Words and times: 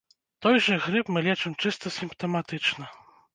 Той 0.45 0.55
жа 0.67 0.77
грып 0.85 1.11
мы 1.17 1.23
лечым 1.27 1.53
чыста 1.67 1.93
сімптаматычна. 1.99 2.91